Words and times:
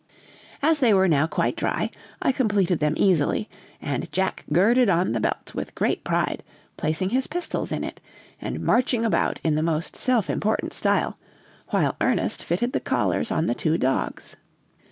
As 0.63 0.79
they 0.79 0.95
were 0.95 1.07
now 1.07 1.27
quite 1.27 1.55
dry, 1.55 1.91
I 2.23 2.31
completed 2.31 2.79
them 2.79 2.95
easily, 2.97 3.47
and 3.79 4.11
Jack 4.11 4.43
girded 4.51 4.89
on 4.89 5.11
the 5.11 5.19
belt 5.19 5.53
with 5.53 5.75
great 5.75 6.03
pride, 6.03 6.41
placing 6.75 7.11
his 7.11 7.27
pistols 7.27 7.71
in 7.71 7.83
it, 7.83 8.01
and 8.41 8.61
marching 8.61 9.05
about 9.05 9.39
in 9.43 9.53
the 9.53 9.61
most 9.61 9.95
self 9.95 10.27
important 10.27 10.73
style, 10.73 11.19
while 11.67 11.97
Ernest 12.01 12.43
fitted 12.43 12.73
the 12.73 12.79
collars 12.79 13.29
on 13.29 13.45
the 13.45 13.53
two 13.53 13.77
dogs. 13.77 14.35